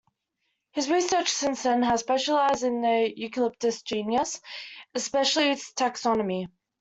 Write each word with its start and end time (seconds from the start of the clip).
His 0.71 0.89
research 0.89 1.29
since 1.29 1.61
then 1.61 1.83
has 1.83 1.99
specialised 1.99 2.63
in 2.63 2.81
the 2.81 3.13
"Eucalyptus" 3.15 3.83
genus, 3.83 4.41
especially 4.95 5.51
its 5.51 5.73
taxonomy. 5.73 6.47